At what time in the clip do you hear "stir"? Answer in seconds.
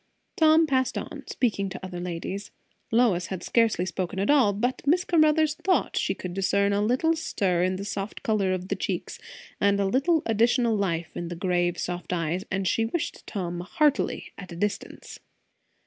7.15-7.61